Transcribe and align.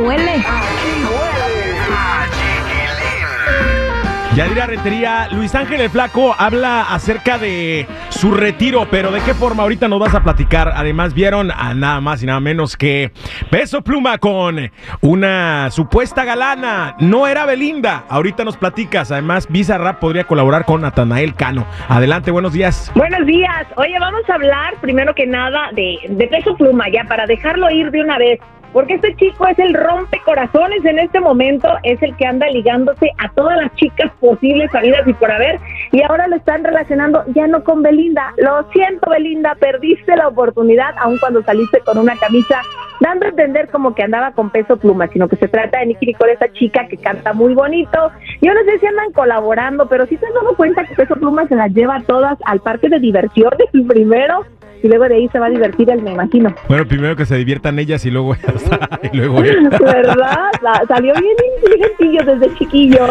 qué 0.00 0.08
rico 0.08 0.08
huele. 0.08 0.44
Yadira 4.36 4.66
Rentería, 4.66 5.28
Luis 5.32 5.54
Ángel 5.56 5.80
el 5.80 5.90
Flaco 5.90 6.36
habla 6.38 6.82
acerca 6.82 7.36
de 7.36 7.86
su 8.10 8.30
retiro, 8.30 8.86
pero 8.88 9.10
¿de 9.10 9.20
qué 9.22 9.34
forma 9.34 9.64
ahorita 9.64 9.88
nos 9.88 9.98
vas 9.98 10.14
a 10.14 10.22
platicar? 10.22 10.72
Además, 10.76 11.14
vieron 11.14 11.50
a 11.50 11.74
nada 11.74 12.00
más 12.00 12.22
y 12.22 12.26
nada 12.26 12.38
menos 12.38 12.76
que 12.76 13.10
Peso 13.50 13.82
Pluma 13.82 14.18
con 14.18 14.70
una 15.00 15.70
supuesta 15.72 16.24
galana. 16.24 16.94
No 17.00 17.26
era 17.26 17.44
Belinda. 17.44 18.04
Ahorita 18.08 18.44
nos 18.44 18.56
platicas. 18.56 19.10
Además, 19.10 19.48
Visa 19.50 19.78
Rap 19.78 19.98
podría 19.98 20.24
colaborar 20.24 20.64
con 20.64 20.82
Natanael 20.82 21.34
Cano. 21.34 21.66
Adelante, 21.88 22.30
buenos 22.30 22.52
días. 22.52 22.92
Buenos 22.94 23.26
días. 23.26 23.66
Oye, 23.76 23.98
vamos 23.98 24.22
a 24.30 24.34
hablar 24.34 24.76
primero 24.80 25.12
que 25.12 25.26
nada 25.26 25.70
de, 25.72 25.98
de 26.08 26.28
Peso 26.28 26.56
Pluma, 26.56 26.88
ya 26.88 27.02
para 27.04 27.26
dejarlo 27.26 27.68
ir 27.70 27.90
de 27.90 28.00
una 28.00 28.16
vez. 28.16 28.38
Porque 28.72 28.94
este 28.94 29.14
chico 29.16 29.46
es 29.46 29.58
el 29.58 29.74
rompecorazones 29.74 30.84
en 30.84 30.98
este 30.98 31.20
momento, 31.20 31.68
es 31.82 32.00
el 32.02 32.16
que 32.16 32.26
anda 32.26 32.46
ligándose 32.48 33.10
a 33.18 33.28
todas 33.32 33.56
las 33.56 33.74
chicas 33.74 34.12
posibles, 34.20 34.70
salidas 34.70 35.06
y 35.06 35.12
por 35.12 35.30
haber, 35.30 35.58
y 35.90 36.02
ahora 36.02 36.28
lo 36.28 36.36
están 36.36 36.62
relacionando 36.62 37.24
ya 37.34 37.46
no 37.46 37.64
con 37.64 37.82
Belinda. 37.82 38.32
Lo 38.36 38.64
siento, 38.72 39.10
Belinda, 39.10 39.56
perdiste 39.56 40.16
la 40.16 40.28
oportunidad, 40.28 40.94
aun 40.98 41.18
cuando 41.18 41.42
saliste 41.42 41.80
con 41.80 41.98
una 41.98 42.16
camisa, 42.16 42.62
dando 43.00 43.26
a 43.26 43.30
entender 43.30 43.68
como 43.70 43.94
que 43.94 44.04
andaba 44.04 44.32
con 44.32 44.50
peso 44.50 44.76
pluma, 44.76 45.08
sino 45.08 45.28
que 45.28 45.36
se 45.36 45.48
trata 45.48 45.80
de 45.80 45.86
Nicky 45.86 46.06
Nicole, 46.06 46.34
esa 46.34 46.52
chica 46.52 46.86
que 46.86 46.96
canta 46.96 47.32
muy 47.32 47.54
bonito. 47.54 48.12
Yo 48.40 48.54
no 48.54 48.60
sé 48.64 48.78
si 48.78 48.86
andan 48.86 49.12
colaborando, 49.12 49.88
pero 49.88 50.06
si 50.06 50.16
se 50.16 50.26
han 50.26 50.34
dado 50.34 50.54
cuenta 50.56 50.84
que 50.84 50.94
peso 50.94 51.16
pluma 51.16 51.48
se 51.48 51.56
las 51.56 51.72
lleva 51.72 52.00
todas 52.06 52.38
al 52.44 52.60
parque 52.60 52.88
de 52.88 53.00
diversiones 53.00 53.68
primero 53.88 54.44
y 54.82 54.88
luego 54.88 55.04
de 55.04 55.14
ahí 55.16 55.28
se 55.28 55.38
va 55.38 55.46
a 55.46 55.50
divertir 55.50 55.90
él, 55.90 56.02
me 56.02 56.12
imagino. 56.12 56.54
Bueno, 56.68 56.86
primero 56.86 57.16
que 57.16 57.26
se 57.26 57.36
diviertan 57.36 57.78
ellas 57.78 58.04
y 58.06 58.10
luego, 58.10 58.34
y 59.12 59.16
luego 59.16 59.38
él. 59.42 59.68
¿Verdad? 59.80 60.50
La- 60.62 60.82
salió 60.88 61.12
bien 61.14 61.34
inteligentillo 61.56 62.34
desde 62.36 62.54
chiquillo. 62.56 63.06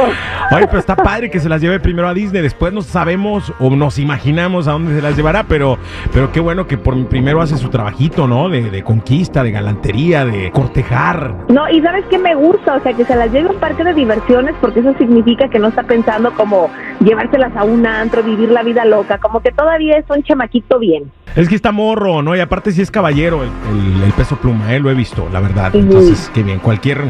Ay, 0.51 0.65
pero 0.67 0.79
está 0.79 0.95
padre 0.95 1.29
que 1.29 1.39
se 1.39 1.49
las 1.49 1.61
lleve 1.61 1.79
primero 1.79 2.07
a 2.07 2.13
Disney, 2.13 2.41
después 2.41 2.73
no 2.73 2.81
sabemos 2.81 3.53
o 3.59 3.69
nos 3.69 3.99
imaginamos 3.99 4.67
a 4.67 4.71
dónde 4.73 4.95
se 4.95 5.01
las 5.01 5.15
llevará, 5.15 5.43
pero, 5.43 5.77
pero 6.13 6.31
qué 6.31 6.39
bueno 6.39 6.67
que 6.67 6.77
por 6.77 6.95
primero 7.07 7.41
hace 7.41 7.57
su 7.57 7.69
trabajito, 7.69 8.27
¿no? 8.27 8.49
De, 8.49 8.69
de 8.69 8.83
conquista, 8.83 9.43
de 9.43 9.51
galantería, 9.51 10.25
de 10.25 10.51
cortejar. 10.51 11.33
No, 11.49 11.69
y 11.69 11.81
¿sabes 11.81 12.05
qué 12.09 12.17
me 12.17 12.35
gusta? 12.35 12.75
O 12.75 12.79
sea, 12.81 12.93
que 12.93 13.05
se 13.05 13.15
las 13.15 13.31
lleve 13.31 13.49
a 13.49 13.51
un 13.51 13.59
parque 13.59 13.83
de 13.83 13.93
diversiones 13.93 14.55
porque 14.61 14.79
eso 14.79 14.93
significa 14.97 15.47
que 15.49 15.59
no 15.59 15.67
está 15.69 15.83
pensando 15.83 16.31
como 16.33 16.69
llevárselas 17.03 17.55
a 17.55 17.63
un 17.63 17.85
antro, 17.85 18.23
vivir 18.23 18.49
la 18.49 18.63
vida 18.63 18.85
loca, 18.85 19.17
como 19.19 19.41
que 19.41 19.51
todavía 19.51 19.97
es 19.97 20.05
un 20.09 20.23
chamaquito 20.23 20.79
bien. 20.79 21.11
Es 21.35 21.47
que 21.47 21.55
está 21.55 21.71
morro, 21.71 22.21
¿no? 22.21 22.35
Y 22.35 22.39
aparte 22.39 22.71
sí 22.71 22.81
es 22.81 22.91
caballero 22.91 23.43
el, 23.43 23.49
el- 23.71 24.03
el 24.03 24.11
peso 24.13 24.35
pluma, 24.37 24.73
¿eh? 24.73 24.79
Lo 24.79 24.89
he 24.89 24.93
visto, 24.93 25.27
la 25.31 25.39
verdad. 25.39 25.71
Entonces, 25.75 26.31
qué 26.33 26.43
bien. 26.43 26.59
Cualquier 26.59 27.03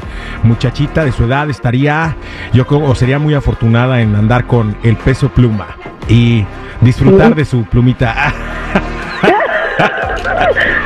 muchachita 0.43 1.03
de 1.05 1.11
su 1.11 1.23
edad 1.25 1.49
estaría, 1.49 2.15
yo 2.53 2.65
creo, 2.67 2.83
o 2.83 2.95
sería 2.95 3.17
muy 3.19 3.33
afortunada 3.33 4.01
en 4.01 4.15
andar 4.15 4.45
con 4.45 4.75
el 4.83 4.95
peso 4.97 5.29
pluma 5.29 5.67
y 6.07 6.45
disfrutar 6.81 7.33
de 7.35 7.45
su 7.45 7.63
plumita. 7.65 8.33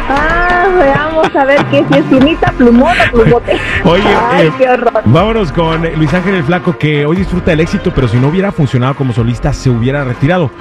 Ah, 0.09 0.67
veamos 1.23 1.35
a 1.35 1.45
ver 1.45 1.65
qué 1.71 1.83
si 1.89 1.99
es 1.99 2.05
plumita, 2.05 2.51
plumón 2.57 2.95
o 3.07 3.15
plumote. 3.15 3.53
Oye, 3.85 4.03
Ay, 4.31 4.47
eh, 4.47 4.51
qué 4.57 4.69
horror. 4.69 5.01
Vámonos 5.05 5.51
con 5.51 5.81
Luis 5.97 6.13
Ángel 6.13 6.35
el 6.35 6.43
Flaco, 6.43 6.77
que 6.77 7.05
hoy 7.05 7.17
disfruta 7.17 7.51
del 7.51 7.61
éxito, 7.61 7.91
pero 7.93 8.07
si 8.07 8.17
no 8.17 8.27
hubiera 8.27 8.51
funcionado 8.51 8.95
como 8.95 9.13
solista, 9.13 9.53
se 9.53 9.69
hubiera 9.69 10.03
retirado. 10.03 10.51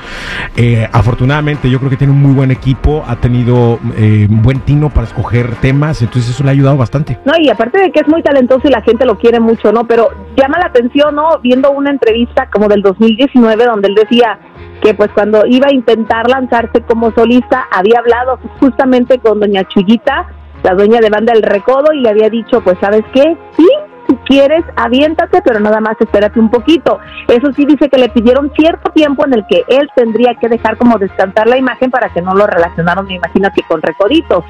Eh, 0.56 0.88
afortunadamente, 0.92 1.70
yo 1.70 1.78
creo 1.78 1.91
que 1.91 1.97
tiene 1.97 2.12
un 2.12 2.20
muy 2.20 2.34
buen 2.34 2.50
equipo, 2.50 3.04
ha 3.06 3.16
tenido 3.16 3.78
eh, 3.97 4.26
buen 4.31 4.60
tino 4.60 4.91
para 4.91 5.06
escoger 5.06 5.56
temas, 5.56 6.03
entonces 6.03 6.31
eso 6.31 6.42
le 6.44 6.50
ha 6.50 6.53
ayudado 6.53 6.76
bastante. 6.76 7.19
No, 7.25 7.32
y 7.38 7.48
aparte 7.48 7.81
de 7.81 7.92
que 7.92 8.00
es 8.00 8.08
muy 8.08 8.22
talentoso 8.22 8.69
y 8.69 8.70
la 8.70 8.82
gente 8.82 9.04
lo 9.04 9.19
quiere 9.19 9.41
mucho, 9.41 9.72
¿no? 9.72 9.87
Pero 9.87 10.10
llama 10.37 10.58
la 10.58 10.66
atención, 10.66 11.14
¿no? 11.14 11.38
Viendo 11.42 11.70
una 11.70 11.91
entrevista 11.91 12.48
como 12.50 12.69
del 12.69 12.82
2019 12.82 13.64
donde 13.64 13.88
él 13.88 13.94
decía 13.94 14.38
que 14.82 14.94
pues 14.94 15.10
cuando 15.14 15.47
iba 15.47 15.69
a 15.69 15.72
intentar 15.72 16.28
lanzarse 16.28 16.82
como 16.82 17.12
solista 17.12 17.66
había 17.70 18.00
hablado 18.00 18.38
justamente 18.58 19.19
con 19.19 19.38
doña 19.38 19.62
Chuyita, 19.69 20.26
la 20.62 20.75
dueña 20.75 21.00
de 21.00 21.11
banda 21.11 21.33
El 21.33 21.43
Recodo, 21.43 21.93
y 21.93 22.00
le 22.00 22.11
había 22.11 22.31
dicho, 22.31 22.61
pues 22.62 22.78
sabes 22.81 23.05
qué, 23.12 23.37
sí, 23.56 23.69
si 24.09 24.17
quieres, 24.27 24.65
aviéntate, 24.77 25.43
pero 25.43 25.61
nada 25.61 25.81
más 25.81 25.97
espérate 26.00 26.39
un 26.39 26.50
poquito. 26.50 26.99
Eso 27.28 27.53
sí 27.53 27.65
dice 27.65 27.89
que 27.89 27.99
le 27.99 28.09
pidieron 28.09 28.53
cierto 28.56 28.91
tiempo 28.93 29.25
en 29.25 29.34
el 29.34 29.47
que 29.47 29.65
él 29.69 29.89
tendría 29.95 30.34
que 30.34 30.49
dejar 30.49 30.77
como 30.77 30.99
descansar 30.99 31.47
la 31.49 31.59
imagen 31.59 31.91
para 31.91 32.09
que 32.12 32.23
no 32.23 32.34
lo 32.34 32.47
relacionaron, 32.47 33.06
me 33.06 33.15
imagino 33.15 33.49
que 33.55 33.62
con 33.62 33.81
Recoditos 33.81 34.45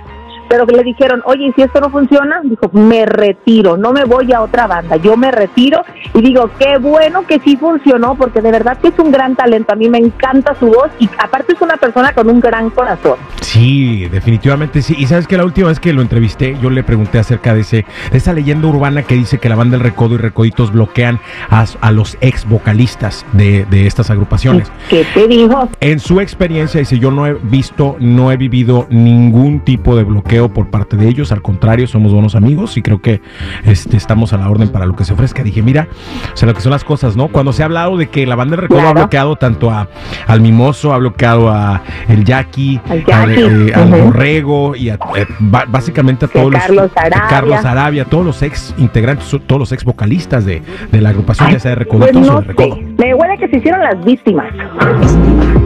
pero 0.52 0.66
que 0.66 0.76
le 0.76 0.82
dijeron, 0.82 1.22
oye, 1.24 1.46
¿y 1.46 1.52
si 1.52 1.62
esto 1.62 1.80
no 1.80 1.88
funciona? 1.88 2.42
Dijo, 2.44 2.68
me 2.74 3.06
retiro, 3.06 3.78
no 3.78 3.90
me 3.90 4.04
voy 4.04 4.34
a 4.34 4.42
otra 4.42 4.66
banda, 4.66 4.96
yo 4.96 5.16
me 5.16 5.30
retiro 5.30 5.82
y 6.12 6.20
digo, 6.20 6.50
qué 6.58 6.76
bueno 6.76 7.26
que 7.26 7.38
sí 7.38 7.56
funcionó, 7.56 8.16
porque 8.16 8.42
de 8.42 8.50
verdad 8.50 8.76
que 8.76 8.88
es 8.88 8.98
un 8.98 9.10
gran 9.10 9.34
talento, 9.34 9.72
a 9.72 9.76
mí 9.76 9.88
me 9.88 9.96
encanta 9.96 10.54
su 10.60 10.66
voz 10.66 10.90
y 10.98 11.08
aparte 11.16 11.54
es 11.54 11.62
una 11.62 11.78
persona 11.78 12.12
con 12.12 12.28
un 12.28 12.38
gran 12.38 12.68
corazón. 12.68 13.16
Sí, 13.40 14.06
definitivamente 14.10 14.82
sí. 14.82 14.94
Y 14.98 15.06
sabes 15.06 15.26
que 15.26 15.38
la 15.38 15.46
última 15.46 15.68
vez 15.68 15.80
que 15.80 15.94
lo 15.94 16.02
entrevisté, 16.02 16.54
yo 16.60 16.68
le 16.68 16.84
pregunté 16.84 17.18
acerca 17.18 17.54
de 17.54 17.60
ese, 17.60 17.86
de 18.10 18.18
esa 18.18 18.34
leyenda 18.34 18.68
urbana 18.68 19.04
que 19.04 19.14
dice 19.14 19.38
que 19.38 19.48
la 19.48 19.56
banda 19.56 19.78
El 19.78 19.82
Recodo 19.82 20.16
y 20.16 20.18
Recoditos 20.18 20.70
bloquean 20.70 21.18
a, 21.48 21.64
a 21.80 21.92
los 21.92 22.18
ex 22.20 22.46
vocalistas 22.46 23.24
de, 23.32 23.64
de 23.70 23.86
estas 23.86 24.10
agrupaciones. 24.10 24.70
¿Qué 24.90 25.06
te 25.14 25.26
dijo? 25.28 25.70
En 25.80 25.98
su 25.98 26.20
experiencia, 26.20 26.78
dice, 26.78 26.98
yo 26.98 27.10
no 27.10 27.26
he 27.26 27.32
visto, 27.32 27.96
no 28.00 28.30
he 28.30 28.36
vivido 28.36 28.86
ningún 28.90 29.60
tipo 29.60 29.96
de 29.96 30.04
bloqueo 30.04 30.41
por 30.50 30.70
parte 30.70 30.96
de 30.96 31.08
ellos, 31.08 31.32
al 31.32 31.42
contrario, 31.42 31.86
somos 31.86 32.12
buenos 32.12 32.34
amigos 32.34 32.76
y 32.76 32.82
creo 32.82 33.00
que 33.00 33.20
este, 33.64 33.96
estamos 33.96 34.32
a 34.32 34.38
la 34.38 34.48
orden 34.48 34.68
para 34.68 34.86
lo 34.86 34.96
que 34.96 35.04
se 35.04 35.12
ofrezca. 35.12 35.42
Dije, 35.42 35.62
mira, 35.62 35.88
o 36.32 36.36
sea, 36.36 36.46
lo 36.48 36.54
que 36.54 36.60
son 36.60 36.72
las 36.72 36.84
cosas, 36.84 37.16
¿no? 37.16 37.28
Cuando 37.28 37.52
se 37.52 37.62
ha 37.62 37.66
hablado 37.66 37.96
de 37.96 38.08
que 38.08 38.26
la 38.26 38.34
banda 38.36 38.56
de 38.56 38.62
Recodo 38.62 38.88
ha 38.88 38.92
bloqueado 38.92 39.36
tanto 39.36 39.70
a, 39.70 39.88
al 40.26 40.40
Mimoso, 40.40 40.92
ha 40.92 40.98
bloqueado 40.98 41.50
a 41.50 41.82
el 42.08 42.24
Jackie, 42.24 42.80
Al 42.88 43.04
al, 43.12 43.34
Jackie, 43.36 43.70
eh, 43.70 43.74
al. 43.74 43.88
Borrego 43.90 44.74
y 44.76 44.90
a, 44.90 44.94
eh, 45.16 45.26
básicamente 45.40 46.26
a 46.26 46.28
todos 46.28 46.52
Carlos 46.52 46.84
los... 46.84 46.96
a 46.96 47.00
Arabia. 47.00 47.26
Carlos 47.28 47.64
Arabia, 47.64 48.04
todos 48.04 48.24
los 48.24 48.42
ex 48.42 48.74
integrantes, 48.78 49.28
todos 49.46 49.58
los 49.58 49.72
ex 49.72 49.84
vocalistas 49.84 50.44
de, 50.44 50.62
de 50.90 51.00
la 51.00 51.10
agrupación, 51.10 51.50
ya 51.52 51.58
sea 51.60 51.76
de 51.76 51.84
Pues 51.84 52.00
Recoditos 52.00 52.28
o 52.28 52.32
no 52.32 52.40
de 52.40 52.46
Recodo. 52.48 52.78
me 52.98 53.14
huele 53.14 53.38
que 53.38 53.48
se 53.48 53.56
hicieron 53.58 53.80
las 53.80 54.04
víctimas. 54.04 54.52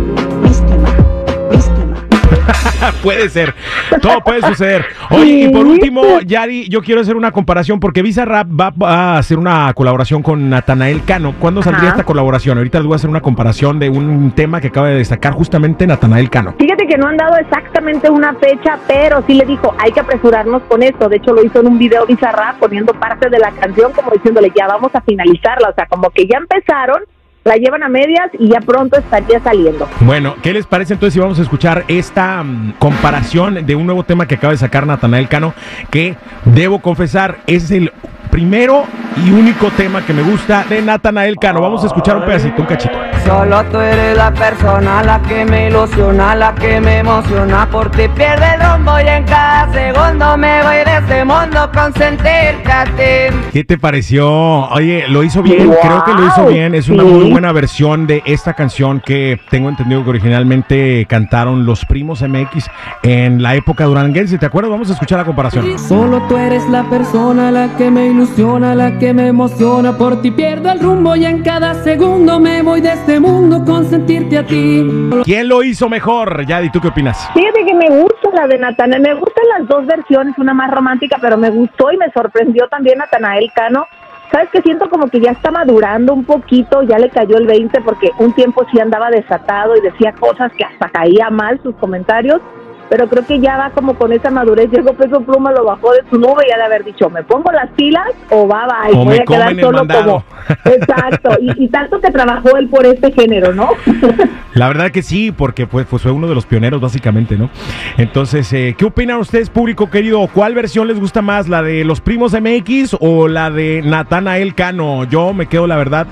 puede 3.02 3.28
ser. 3.28 3.54
Todo 4.00 4.20
puede 4.20 4.42
suceder. 4.42 4.84
Oye, 5.10 5.44
y 5.44 5.48
por 5.48 5.66
último, 5.66 6.20
Yari, 6.20 6.69
yo 6.69 6.82
quiero 6.82 7.00
hacer 7.00 7.16
una 7.16 7.32
comparación 7.32 7.80
porque 7.80 8.02
Visa 8.02 8.24
Rap 8.24 8.48
va, 8.48 8.72
a 8.80 9.19
hacer 9.19 9.38
una 9.38 9.72
colaboración 9.74 10.22
con 10.22 10.50
Natanael 10.50 11.04
Cano. 11.04 11.34
¿Cuándo 11.38 11.62
saldría 11.62 11.88
Ajá. 11.88 11.97
esta 11.97 12.04
colaboración? 12.04 12.58
Ahorita 12.58 12.78
les 12.78 12.86
voy 12.86 12.94
a 12.94 12.97
hacer 12.97 13.10
una 13.10 13.20
comparación 13.20 13.78
de 13.78 13.91
un 13.91 14.32
tema 14.32 14.60
que 14.60 14.69
acaba 14.69 14.88
de 14.88 14.97
destacar 14.97 15.32
justamente 15.32 15.86
Natanael 15.86 16.30
Cano. 16.30 16.54
Fíjate 16.58 16.86
que 16.86 16.97
no 16.97 17.08
han 17.08 17.16
dado 17.16 17.36
exactamente 17.36 18.10
una 18.10 18.34
fecha, 18.34 18.78
pero 18.86 19.22
sí 19.26 19.34
le 19.34 19.44
dijo, 19.44 19.74
hay 19.78 19.92
que 19.92 20.00
apresurarnos 20.00 20.62
con 20.62 20.82
esto. 20.82 21.08
De 21.08 21.16
hecho, 21.16 21.32
lo 21.32 21.44
hizo 21.44 21.60
en 21.60 21.68
un 21.68 21.78
video 21.78 22.06
Bizarrap 22.06 22.58
poniendo 22.58 22.92
parte 22.94 23.28
de 23.28 23.38
la 23.38 23.50
canción 23.53 23.92
como 23.92 24.10
diciéndole, 24.10 24.53
ya 24.56 24.66
vamos 24.66 24.94
a 24.94 25.00
finalizarla. 25.00 25.70
O 25.70 25.74
sea, 25.74 25.86
como 25.86 26.10
que 26.10 26.26
ya 26.26 26.38
empezaron, 26.38 27.03
la 27.47 27.57
llevan 27.57 27.83
a 27.84 27.89
medias 27.89 28.29
y 28.39 28.49
ya 28.49 28.61
pronto 28.61 28.99
estaría 28.99 29.41
saliendo. 29.41 29.89
Bueno, 30.01 30.34
¿qué 30.43 30.53
les 30.53 30.66
parece 30.66 30.95
entonces 30.95 31.15
si 31.15 31.21
vamos 31.21 31.39
a 31.39 31.43
escuchar 31.43 31.84
esta 31.89 32.43
mm, 32.43 32.75
comparación 32.78 33.65
de 33.65 33.75
un 33.77 33.87
nuevo 33.87 34.03
tema 34.03 34.27
que 34.27 34.34
acaba 34.34 34.53
de 34.53 34.59
sacar 34.59 34.87
Natanael 34.87 35.28
Cano? 35.28 35.54
Que 35.91 36.16
debo 36.45 36.81
confesar, 36.81 37.39
es 37.47 37.71
el 37.71 37.93
primero 38.31 38.84
y 39.25 39.31
único 39.31 39.71
tema 39.71 40.04
que 40.04 40.13
me 40.13 40.22
gusta 40.22 40.65
de 40.69 40.83
Natanael 40.83 41.37
Cano. 41.37 41.60
Vamos 41.60 41.84
a 41.84 41.87
escuchar 41.87 42.16
un 42.16 42.25
pedacito, 42.25 42.63
un 42.63 42.66
cachito. 42.66 42.98
Solo 43.25 43.65
tú 43.66 43.78
eres 43.78 44.16
la 44.16 44.33
persona, 44.33 45.03
la 45.03 45.22
que 45.22 45.45
me 45.45 45.69
ilusiona, 45.69 46.34
la 46.34 46.54
que 46.54 46.81
me 46.81 46.99
emociona. 46.99 47.69
Por 47.71 47.91
ti 47.92 48.09
pierde 48.09 48.45
el 48.54 48.60
rumbo 48.60 48.99
y 49.01 49.09
en 49.09 49.25
cada 49.25 49.72
segundo 49.72 50.37
me 50.37 50.63
voy 50.63 50.85
este. 52.84 53.30
¿Qué 53.53 53.64
te 53.64 53.78
pareció? 53.78 54.68
Oye, 54.70 55.04
lo 55.08 55.22
hizo 55.22 55.42
bien, 55.42 55.68
Wow, 55.68 55.76
creo 55.80 56.04
que 56.04 56.12
lo 56.12 56.26
hizo 56.26 56.47
bien. 56.47 56.74
Es 56.74 56.88
una 56.88 57.03
sí. 57.03 57.08
muy 57.08 57.30
buena 57.30 57.53
versión 57.53 58.06
de 58.06 58.22
esta 58.26 58.54
canción 58.54 59.00
que 59.04 59.41
tengo 59.50 59.68
entendido 59.68 60.03
que 60.04 60.10
originalmente 60.10 61.06
cantaron 61.08 61.64
los 61.64 61.84
primos 61.84 62.22
MX 62.22 62.68
en 63.03 63.42
la 63.42 63.54
época 63.54 63.84
duranguense. 63.84 64.38
¿Te 64.38 64.47
acuerdas? 64.47 64.70
Vamos 64.70 64.91
a 64.91 64.94
escuchar 64.94 65.18
la 65.18 65.24
comparación. 65.24 65.78
Solo 65.78 66.22
tú 66.28 66.36
eres 66.36 66.68
la 66.70 66.84
persona, 66.84 67.50
la 67.50 67.76
que 67.76 67.91
me 67.91 68.06
ilusiona, 68.06 68.74
la 68.74 68.98
que 68.98 69.12
me 69.14 69.28
emociona. 69.28 69.97
Por 69.97 70.20
ti 70.22 70.30
pierdo 70.30 70.70
el 70.70 70.80
rumbo 70.80 71.16
y 71.16 71.24
en 71.24 71.42
cada 71.42 71.74
segundo 71.82 72.41
me 72.41 72.62
voy 72.62 72.80
de 72.80 72.92
este 72.92 73.20
mundo 73.20 73.64
con 73.64 73.84
sentirte 73.88 74.38
a 74.38 74.47
ti. 74.47 74.84
¿Quién 75.24 75.48
lo 75.48 75.62
hizo 75.62 75.88
mejor? 75.88 76.44
Yadi, 76.47 76.70
¿tú 76.70 76.80
qué 76.80 76.88
opinas? 76.88 77.28
Fíjate 77.34 77.64
que 77.64 77.74
me 77.74 77.88
gusta 77.91 78.30
la 78.34 78.47
de 78.47 78.58
Natanael, 78.58 79.03
me 79.03 79.14
gustan 79.14 79.44
las 79.58 79.68
dos 79.68 79.86
versiones, 79.86 80.34
una 80.38 80.53
más 80.53 80.70
romántica, 80.70 80.96
pero 81.21 81.37
me 81.37 81.51
gustó 81.51 81.93
y 81.93 81.97
me 81.97 82.10
sorprendió 82.10 82.69
también 82.69 82.98
Natanael 82.98 83.51
Cano. 83.54 83.87
Sabes 84.31 84.48
que 84.51 84.63
siento 84.63 84.89
como 84.91 85.09
que 85.09 85.21
ya 85.21 85.31
está 85.31 85.51
madurando 85.51 86.13
un 86.13 86.25
poquito, 86.25 86.83
ya 86.83 86.98
le 86.98 87.10
cayó 87.10 87.37
el 87.39 87.47
20 87.47 87.81
porque 87.83 88.10
un 88.19 88.33
tiempo 88.33 88.66
sí 88.72 88.81
andaba 88.81 89.09
desatado 89.10 89.77
y 89.77 89.81
decía 89.81 90.13
cosas 90.13 90.53
que 90.53 90.65
hasta 90.65 90.89
caía 90.89 91.31
mal 91.31 91.60
sus 91.63 91.77
comentarios. 91.77 92.41
Pero 92.88 93.09
creo 93.09 93.27
que 93.27 93.41
ya 93.41 93.56
va 93.56 93.71
como 93.71 93.94
con 93.94 94.12
esa 94.12 94.30
madurez. 94.30 94.71
Llegó 94.71 94.92
Peso 94.94 95.21
Pluma, 95.21 95.53
lo 95.53 95.65
bajó 95.65 95.92
de 95.92 96.09
su 96.10 96.18
nube 96.18 96.44
y 96.47 96.50
ya 96.50 96.56
de 96.56 96.65
haber 96.65 96.84
dicho, 96.84 97.10
¿me 97.10 97.22
pongo 97.22 97.50
las 97.53 97.71
pilas 97.71 98.09
o 98.30 98.47
va, 98.47 98.66
va? 98.66 98.91
Y 98.91 98.94
O 98.94 99.04
voy 99.04 99.16
me 99.16 99.22
a 99.22 99.24
quedar 99.24 99.60
solo 99.60 99.86
como. 99.86 100.24
Exacto, 100.65 101.30
y, 101.41 101.65
y 101.65 101.68
tanto 101.68 102.00
que 102.00 102.10
trabajó 102.10 102.56
él 102.56 102.68
por 102.68 102.86
este 102.86 103.12
género, 103.12 103.53
¿no? 103.53 103.71
La 104.54 104.68
verdad 104.68 104.91
que 104.91 105.03
sí, 105.03 105.33
porque 105.33 105.66
pues, 105.66 105.86
pues 105.86 106.03
fue 106.03 106.12
uno 106.12 106.28
de 106.28 106.34
los 106.34 106.47
pioneros 106.47 106.80
básicamente, 106.80 107.36
¿no? 107.36 107.50
Entonces, 107.98 108.50
eh, 108.53 108.74
¿qué 108.78 108.86
opinan 108.86 109.18
ustedes, 109.18 109.50
público 109.50 109.91
querido? 109.91 110.27
¿Cuál 110.32 110.54
versión 110.54 110.89
les 110.89 110.98
gusta 110.98 111.21
más, 111.21 111.47
la 111.48 111.62
de 111.62 111.84
los 111.84 112.00
primos 112.00 112.32
MX 112.32 112.97
o 113.00 113.28
la 113.28 113.50
de 113.50 113.82
Natanael 113.84 114.54
Cano? 114.54 115.04
Yo 115.04 115.34
me 115.34 115.47
quedo, 115.47 115.66
la 115.66 115.77
verdad, 115.77 116.06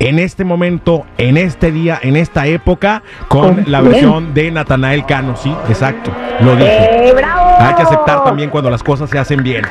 en 0.00 0.18
este 0.18 0.44
momento, 0.44 1.04
en 1.18 1.36
este 1.36 1.70
día, 1.70 1.98
en 2.02 2.16
esta 2.16 2.46
época, 2.46 3.02
con 3.28 3.44
¿Con 3.44 3.64
la 3.70 3.80
versión 3.80 4.34
de 4.34 4.50
Natanael 4.50 5.06
Cano, 5.06 5.36
sí, 5.36 5.54
exacto, 5.68 6.10
lo 6.40 6.56
dije. 6.56 7.08
¡Eh, 7.08 7.12
bravo! 7.12 7.56
Hay 7.58 7.74
que 7.74 7.82
aceptar 7.82 8.24
también 8.24 8.50
cuando 8.50 8.70
las 8.70 8.82
cosas 8.82 9.10
se 9.10 9.18
hacen 9.18 9.42
bien. 9.42 9.64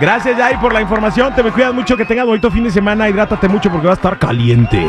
Gracias, 0.00 0.36
Jai, 0.36 0.60
por 0.60 0.72
la 0.72 0.80
información. 0.80 1.34
Te 1.34 1.42
me 1.42 1.50
cuidas 1.50 1.74
mucho, 1.74 1.96
que 1.96 2.04
tengas 2.04 2.26
bonito 2.26 2.50
fin 2.50 2.64
de 2.64 2.70
semana. 2.70 3.08
Hidrátate 3.08 3.48
mucho 3.48 3.70
porque 3.70 3.86
va 3.86 3.92
a 3.92 3.96
estar 3.96 4.18
caliente. 4.18 4.86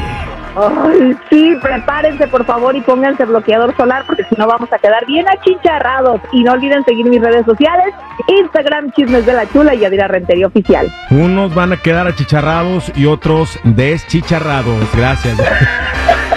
Ay, 0.56 1.16
sí, 1.30 1.56
prepárense 1.62 2.28
por 2.28 2.44
favor 2.46 2.76
y 2.76 2.82
pónganse 2.82 3.24
bloqueador 3.26 3.76
solar 3.78 4.04
porque 4.06 4.24
si 4.24 4.36
no 4.36 4.48
vamos 4.48 4.72
a 4.74 4.78
quedar 4.78 5.06
bien 5.06 5.26
achicharrados. 5.30 6.22
Y 6.32 6.44
no 6.44 6.54
olviden 6.54 6.84
seguir 6.86 7.06
mis 7.06 7.22
redes 7.22 7.46
sociales, 7.46 7.94
Instagram 8.28 8.92
Chismes 8.92 9.26
de 9.26 9.34
la 9.34 9.48
Chula 9.50 9.76
y 9.76 9.86
Adira 9.86 10.08
Rentería 10.08 10.48
Oficial. 10.48 10.92
Unos 11.12 11.54
van 11.54 11.74
a 11.74 11.78
quedar 11.78 12.08
achicharrados 12.08 12.92
y 12.96 13.06
otros 13.06 13.60
deschicharrados. 13.64 14.88
Gracias. 14.96 15.38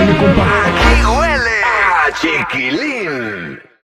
Vem, 0.00 0.14
compadre. 0.16 0.69